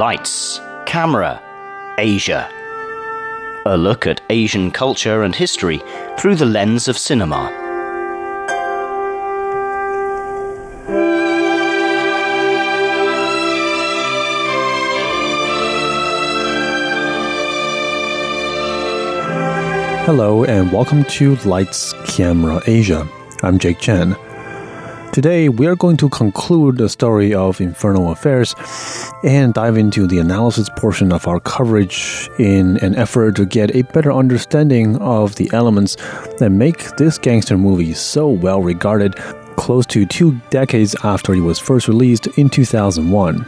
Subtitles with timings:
[0.00, 1.42] Lights, Camera,
[1.98, 2.50] Asia.
[3.66, 5.82] A look at Asian culture and history
[6.18, 7.50] through the lens of cinema.
[20.06, 23.06] Hello, and welcome to Lights Camera Asia.
[23.42, 24.16] I'm Jake Chen.
[25.12, 28.54] Today, we are going to conclude the story of Infernal Affairs
[29.24, 33.82] and dive into the analysis portion of our coverage in an effort to get a
[33.82, 35.96] better understanding of the elements
[36.38, 39.16] that make this gangster movie so well regarded
[39.56, 43.44] close to two decades after it was first released in 2001.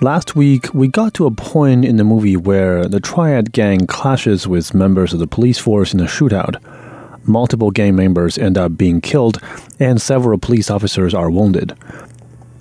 [0.00, 4.48] Last week, we got to a point in the movie where the Triad gang clashes
[4.48, 6.56] with members of the police force in a shootout
[7.24, 9.40] multiple gang members end up being killed,
[9.78, 11.76] and several police officers are wounded.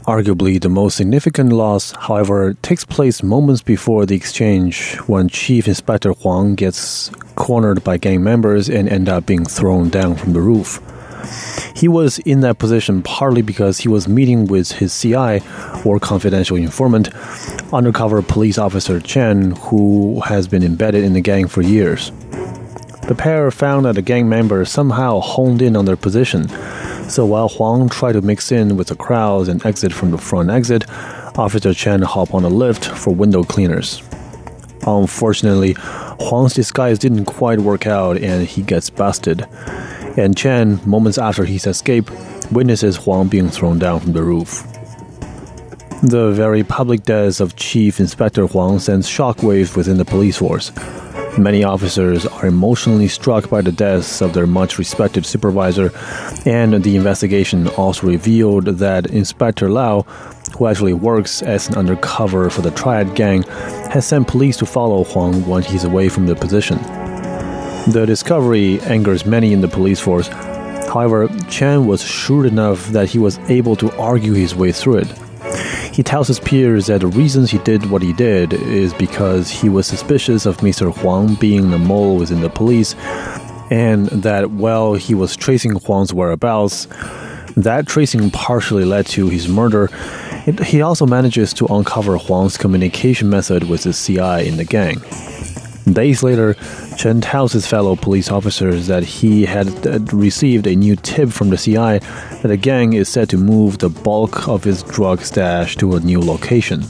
[0.07, 6.11] Arguably, the most significant loss, however, takes place moments before the exchange when Chief Inspector
[6.11, 10.79] Huang gets cornered by gang members and end up being thrown down from the roof.
[11.75, 15.41] He was in that position partly because he was meeting with his CI,
[15.85, 17.09] or confidential informant,
[17.71, 22.11] undercover police officer Chen, who has been embedded in the gang for years.
[23.07, 26.47] The pair found that the gang members somehow honed in on their position.
[27.09, 30.49] So while Huang tried to mix in with the crowds and exit from the front
[30.49, 30.85] exit,
[31.37, 34.01] Officer Chen hopped on a lift for window cleaners.
[34.85, 35.75] Unfortunately,
[36.19, 39.47] Huang's disguise didn't quite work out and he gets busted.
[40.17, 42.09] And Chen, moments after his escape,
[42.51, 44.63] witnesses Huang being thrown down from the roof.
[46.03, 50.71] The very public death of Chief Inspector Huang sends shockwaves within the police force.
[51.37, 55.91] Many officers are emotionally struck by the deaths of their much respected supervisor,
[56.45, 60.01] and the investigation also revealed that Inspector Lau,
[60.57, 63.43] who actually works as an undercover for the Triad gang,
[63.93, 66.77] has sent police to follow Huang when he's away from the position.
[67.87, 70.27] The discovery angers many in the police force.
[70.27, 75.30] However, Chen was shrewd enough that he was able to argue his way through it.
[75.91, 79.67] He tells his peers that the reasons he did what he did is because he
[79.67, 80.95] was suspicious of Mr.
[80.95, 82.95] Huang being the mole within the police,
[83.69, 86.87] and that while he was tracing Huang's whereabouts,
[87.57, 89.89] that tracing partially led to his murder.
[90.45, 95.01] It, he also manages to uncover Huang's communication method with the CI in the gang.
[95.91, 96.55] Days later,
[97.01, 101.57] Chen tells his fellow police officers that he had received a new tip from the
[101.57, 101.97] CI
[102.43, 105.99] that a gang is set to move the bulk of his drug stash to a
[105.99, 106.83] new location.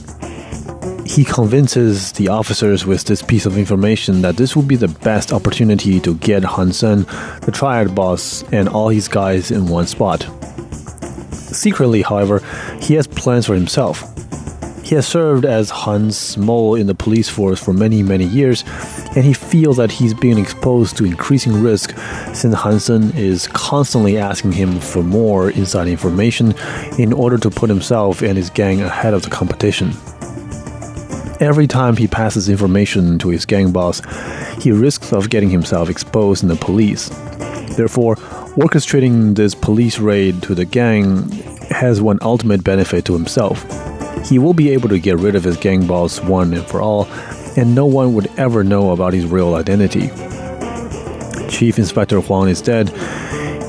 [1.06, 5.32] He convinces the officers with this piece of information that this will be the best
[5.32, 7.04] opportunity to get Han Sen,
[7.46, 10.28] the triad boss, and all his guys in one spot.
[11.32, 12.40] Secretly, however,
[12.82, 14.04] he has plans for himself.
[14.82, 18.62] He has served as Han's mole in the police force for many, many years,
[19.16, 21.94] and he feels that he's being exposed to increasing risk
[22.32, 26.54] since Hansen is constantly asking him for more inside information
[26.98, 29.90] in order to put himself and his gang ahead of the competition.
[31.38, 34.00] Every time he passes information to his gang boss,
[34.62, 37.10] he risks of getting himself exposed in the police.
[37.76, 38.16] Therefore,
[38.56, 41.30] orchestrating this police raid to the gang
[41.68, 43.66] has one ultimate benefit to himself
[44.24, 47.06] he will be able to get rid of his gang boss one and for all,
[47.56, 50.08] and no one would ever know about his real identity.
[51.48, 52.88] Chief Inspector Huang is dead.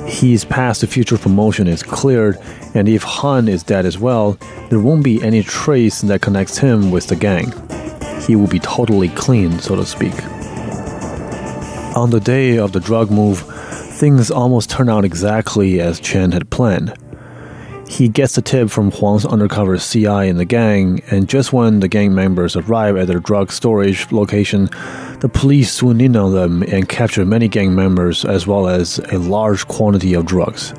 [0.08, 2.38] He's past the future promotion is cleared,
[2.74, 4.38] and if Han is dead as well,
[4.70, 7.52] there won't be any trace that connects him with the gang.
[8.22, 10.14] He will be totally clean, so to speak.
[11.96, 16.50] On the day of the drug move, things almost turn out exactly as Chen had
[16.50, 16.98] planned.
[17.88, 21.88] He gets the tip from Huang's undercover CI in the gang, and just when the
[21.88, 24.70] gang members arrive at their drug storage location,
[25.20, 29.20] the police swoon in on them and capture many gang members as well as a
[29.20, 30.74] large quantity of drugs.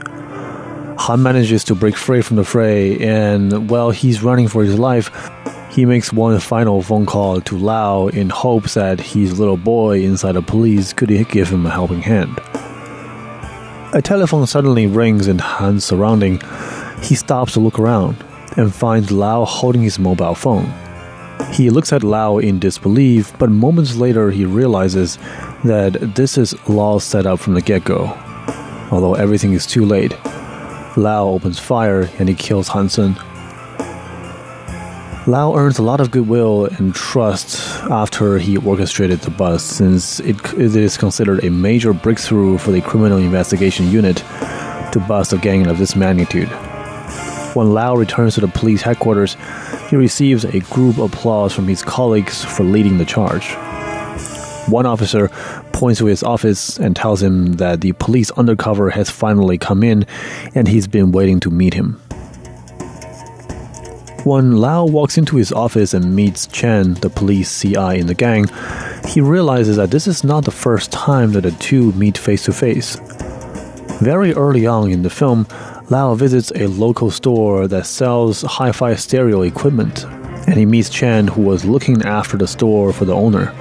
[0.98, 5.10] Han manages to break free from the fray, and while he's running for his life,
[5.70, 10.32] he makes one final phone call to Lau in hopes that his little boy inside
[10.32, 12.38] the police could give him a helping hand.
[13.92, 16.40] A telephone suddenly rings in Han's surrounding
[17.04, 18.16] he stops to look around
[18.56, 20.72] and finds Lau holding his mobile phone.
[21.52, 25.18] He looks at Lau in disbelief, but moments later he realizes
[25.64, 28.06] that this is Lau's setup from the get go.
[28.90, 30.16] Although everything is too late,
[30.96, 33.14] Lau opens fire and he kills Han Sen.
[35.26, 37.58] Lau earns a lot of goodwill and trust
[37.90, 43.18] after he orchestrated the bust, since it is considered a major breakthrough for the criminal
[43.18, 44.18] investigation unit
[44.92, 46.50] to bust a gang of this magnitude.
[47.54, 49.36] When Lau returns to the police headquarters,
[49.88, 53.54] he receives a group applause from his colleagues for leading the charge.
[54.66, 55.28] One officer
[55.72, 60.04] points to his office and tells him that the police undercover has finally come in
[60.56, 62.00] and he's been waiting to meet him.
[64.24, 68.46] When Lau walks into his office and meets Chen, the police CI in the gang,
[69.06, 72.52] he realizes that this is not the first time that the two meet face to
[72.52, 72.96] face.
[74.00, 75.46] Very early on in the film,
[75.90, 80.04] Lau visits a local store that sells hi fi stereo equipment,
[80.46, 83.52] and he meets Chen, who was looking after the store for the owner.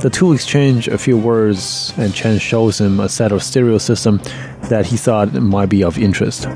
[0.00, 4.22] The two exchange a few words, and Chen shows him a set of stereo system
[4.70, 6.48] that he thought might be of interest.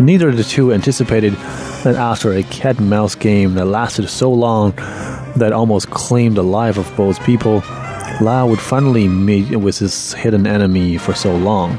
[0.00, 1.32] Neither of the two anticipated
[1.82, 4.70] that after a cat and mouse game that lasted so long
[5.34, 7.64] that almost claimed the life of both people,
[8.20, 11.76] Lau would finally meet with his hidden enemy for so long,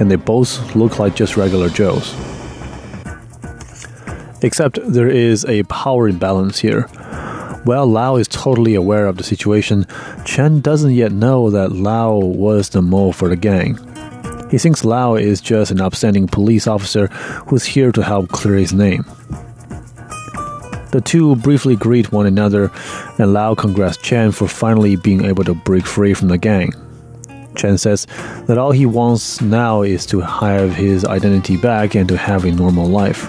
[0.00, 2.14] and they both look like just regular Joes.
[4.42, 6.82] Except there is a power imbalance here.
[7.64, 9.86] While Lau is totally aware of the situation,
[10.24, 13.78] Chen doesn't yet know that Lau was the mole for the gang.
[14.50, 17.08] He thinks Lau is just an upstanding police officer
[17.48, 19.04] who's here to help clear his name.
[20.90, 22.72] The two briefly greet one another,
[23.18, 26.72] and Lau congrats Chen for finally being able to break free from the gang.
[27.56, 28.06] Chen says
[28.46, 32.52] that all he wants now is to have his identity back and to have a
[32.52, 33.28] normal life.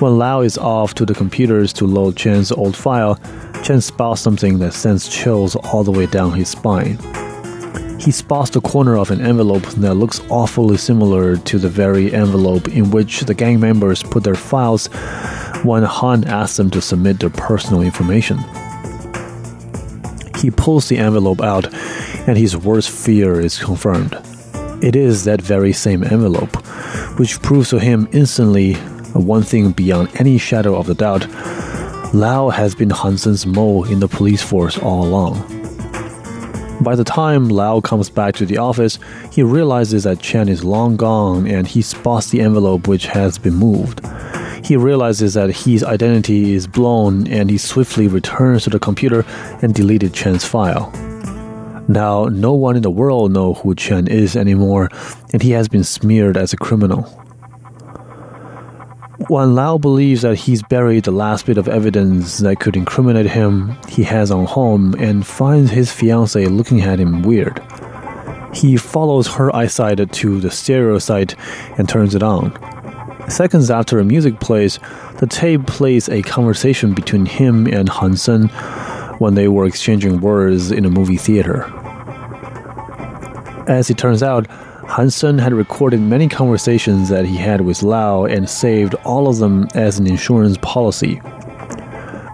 [0.00, 3.18] When Lau is off to the computers to load Chen's old file,
[3.62, 6.98] Chen spots something that sends chills all the way down his spine.
[7.98, 12.68] He spots the corner of an envelope that looks awfully similar to the very envelope
[12.68, 14.88] in which the gang members put their files
[15.64, 18.38] when Han asks them to submit their personal information.
[20.36, 21.72] He pulls the envelope out,
[22.28, 24.16] and his worst fear is confirmed.
[24.82, 26.54] It is that very same envelope,
[27.18, 28.74] which proves to him instantly
[29.14, 31.26] one thing beyond any shadow of a doubt
[32.14, 35.34] Lau has been Hansen's mole in the police force all along.
[36.80, 38.98] By the time Lau comes back to the office,
[39.32, 43.54] he realizes that Chen is long gone and he spots the envelope which has been
[43.54, 44.00] moved.
[44.64, 49.24] He realizes that his identity is blown and he swiftly returns to the computer
[49.62, 50.92] and deleted Chen's file.
[51.88, 54.90] Now, no one in the world knows who Chen is anymore,
[55.32, 57.02] and he has been smeared as a criminal.
[59.28, 63.76] When Lau believes that he's buried the last bit of evidence that could incriminate him,
[63.88, 67.62] he heads on home and finds his fiancée looking at him weird.
[68.52, 71.34] He follows her eyesight to the stereo site
[71.78, 72.52] and turns it on.
[73.28, 74.78] Seconds after a music plays,
[75.18, 78.48] the tape plays a conversation between him and Hansen
[79.18, 81.64] when they were exchanging words in a movie theater.
[83.68, 84.46] As it turns out,
[84.88, 89.66] Hansen had recorded many conversations that he had with Lau and saved all of them
[89.74, 91.20] as an insurance policy.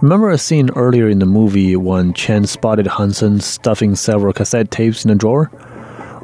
[0.01, 5.05] Remember a scene earlier in the movie when Chen spotted Hansen stuffing several cassette tapes
[5.05, 5.49] in a drawer?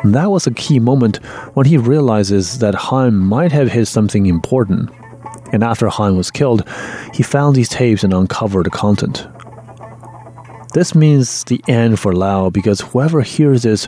[0.03, 1.17] That was a key moment
[1.55, 4.89] when he realizes that Han might have hid something important.
[5.51, 6.67] And after Han was killed,
[7.13, 9.27] he found these tapes and uncovered the content.
[10.74, 13.88] This means the end for Lau because whoever hears this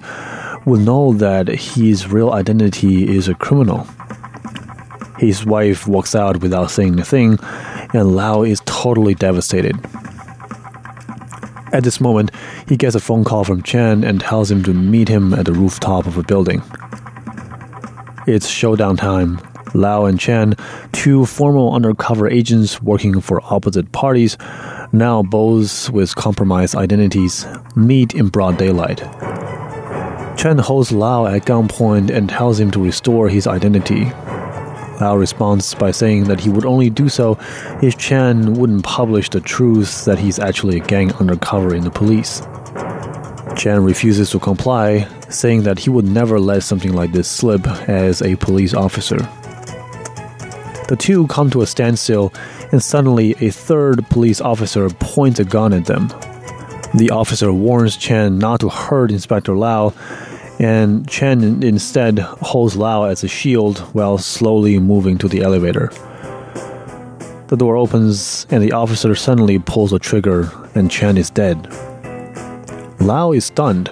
[0.65, 3.87] will know that his real identity is a criminal.
[5.19, 7.37] His wife walks out without saying a thing,
[7.93, 9.75] and Lau is totally devastated.
[11.71, 12.31] At this moment,
[12.67, 15.53] he gets a phone call from Chen and tells him to meet him at the
[15.53, 16.63] rooftop of a building.
[18.25, 19.39] It's showdown time.
[19.73, 20.55] Lau and Chen,
[20.91, 24.37] two former undercover agents working for opposite parties,
[24.91, 27.45] now both with compromised identities,
[27.75, 28.99] meet in broad daylight.
[30.37, 34.05] Chen holds Lau at gunpoint and tells him to restore his identity.
[34.99, 37.37] Lau responds by saying that he would only do so
[37.81, 42.41] if Chen wouldn't publish the truth that he's actually a gang undercover in the police.
[43.55, 48.21] Chen refuses to comply, saying that he would never let something like this slip as
[48.21, 49.27] a police officer.
[50.91, 52.33] The two come to a standstill,
[52.73, 56.09] and suddenly a third police officer points a gun at them.
[56.93, 59.93] The officer warns Chen not to hurt Inspector Lau,
[60.59, 65.93] and Chen instead holds Lau as a shield while slowly moving to the elevator.
[67.47, 71.71] The door opens, and the officer suddenly pulls a trigger, and Chen is dead.
[72.99, 73.91] Lau is stunned,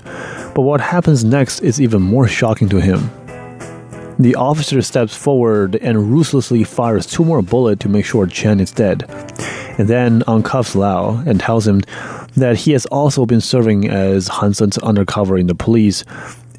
[0.53, 3.10] but what happens next is even more shocking to him.
[4.20, 8.70] The officer steps forward and ruthlessly fires two more bullets to make sure Chen is
[8.70, 9.06] dead,
[9.78, 11.84] and then uncuffs Lau and tells him
[12.36, 16.04] that he has also been serving as Hansen's undercover in the police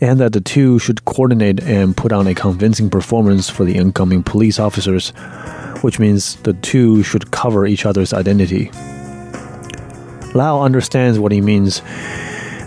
[0.01, 4.23] and that the two should coordinate and put on a convincing performance for the incoming
[4.23, 5.11] police officers,
[5.83, 8.71] which means the two should cover each other's identity.
[10.33, 11.83] Lau understands what he means.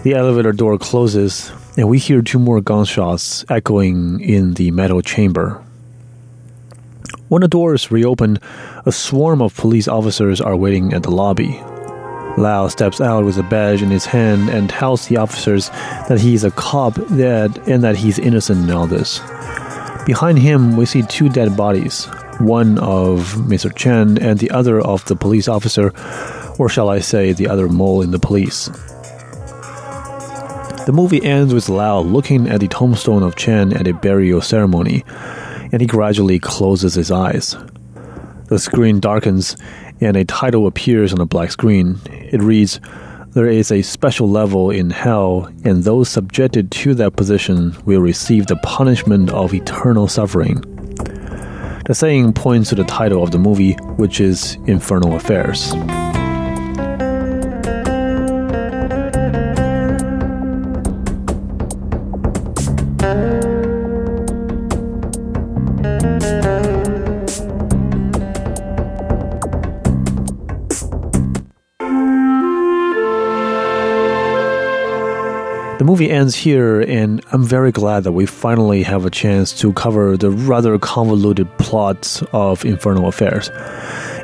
[0.04, 5.64] The elevator door closes, and we hear two more gunshots echoing in the metal chamber.
[7.30, 8.40] When the doors reopen,
[8.86, 11.60] a swarm of police officers are waiting at the lobby.
[12.38, 15.70] Lau steps out with a badge in his hand and tells the officers
[16.10, 19.20] that he's a cop that, and that he's innocent in all this.
[20.06, 22.08] Behind him, we see two dead bodies
[22.40, 23.74] one of Mr.
[23.74, 25.94] Chen and the other of the police officer,
[26.58, 28.70] or shall I say, the other mole in the police.
[30.86, 35.06] The movie ends with Lau looking at the tombstone of Chen at a burial ceremony,
[35.72, 37.56] and he gradually closes his eyes.
[38.48, 39.56] The screen darkens,
[40.02, 42.00] and a title appears on a black screen.
[42.08, 42.82] It reads,
[43.32, 48.48] There is a special level in hell, and those subjected to that position will receive
[48.48, 50.56] the punishment of eternal suffering.
[51.86, 55.74] The saying points to the title of the movie, which is Infernal Affairs.
[75.84, 79.74] The movie ends here, and I'm very glad that we finally have a chance to
[79.74, 83.52] cover the rather convoluted plot of Infernal Affairs.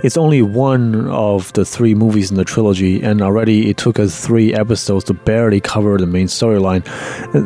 [0.01, 4.25] It's only one of the three movies in the trilogy, and already it took us
[4.25, 6.86] three episodes to barely cover the main storyline.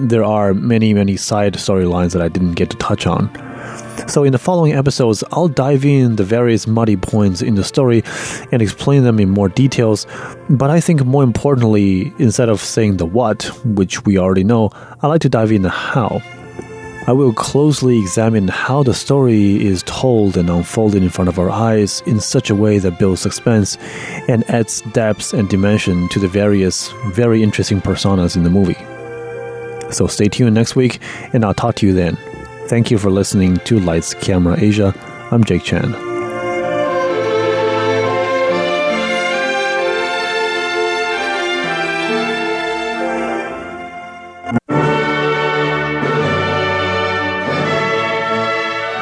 [0.07, 3.31] There are many, many side storylines that I didn't get to touch on.
[4.07, 8.03] So, in the following episodes, I'll dive in the various muddy points in the story
[8.51, 10.05] and explain them in more details.
[10.49, 14.71] But I think more importantly, instead of saying the what, which we already know,
[15.01, 16.21] I like to dive in the how.
[17.05, 21.49] I will closely examine how the story is told and unfolded in front of our
[21.49, 23.77] eyes in such a way that builds suspense
[24.29, 28.77] and adds depth and dimension to the various, very interesting personas in the movie.
[29.91, 31.01] So stay tuned next week,
[31.33, 32.17] and I'll talk to you then.
[32.73, 34.95] Thank you for listening to Lights Camera Asia.
[35.29, 35.91] I'm Jake Chan.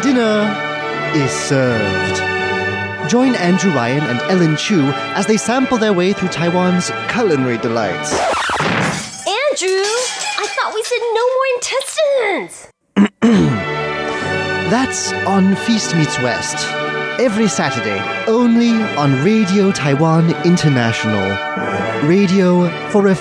[0.03, 0.51] Dinner
[1.15, 3.09] is served.
[3.09, 4.81] Join Andrew Ryan and Ellen Chu
[5.15, 8.11] as they sample their way through Taiwan's culinary delights.
[8.11, 9.85] Andrew,
[10.35, 12.70] I thought we said no more intestines.
[14.71, 16.65] That's on Feast Meets West.
[17.19, 21.27] Every Saturday, only on Radio Taiwan International.
[22.07, 23.13] Radio for a